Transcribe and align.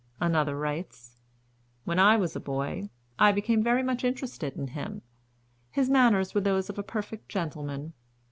Another 0.19 0.57
writes: 0.57 1.19
'When 1.85 1.99
I 1.99 2.17
was 2.17 2.35
a 2.35 2.39
boy, 2.39 2.89
I 3.19 3.31
became 3.31 3.61
very 3.61 3.83
much 3.83 4.03
interested 4.03 4.57
in 4.57 4.69
him. 4.69 5.03
His 5.69 5.91
manners 5.91 6.33
were 6.33 6.41
those 6.41 6.71
of 6.71 6.79
a 6.79 6.81
perfect 6.81 7.29
gentleman. 7.29 7.93